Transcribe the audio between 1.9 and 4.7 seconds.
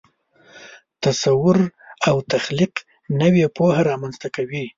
او تخلیق نوې پوهه رامنځته کوي.